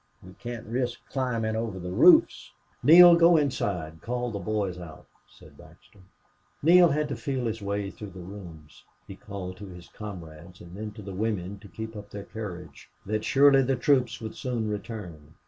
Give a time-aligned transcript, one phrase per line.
[0.23, 5.55] We can't risk climbin' over the roofs." "Neale, go inside call the boys out," said
[5.59, 5.99] Baxter.
[6.63, 8.83] Neale had to feel his way through the rooms.
[9.07, 12.89] He called to his comrades, and then to the women to keep up their courage
[13.05, 15.35] that surely the troops would soon return.